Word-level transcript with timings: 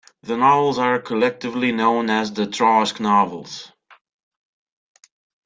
The 0.23 0.35
novels 0.35 0.79
are 0.79 0.97
collectively 0.97 1.71
known 1.71 2.09
as 2.09 2.33
the 2.33 2.47
Trask 2.47 2.99
novels. 2.99 3.71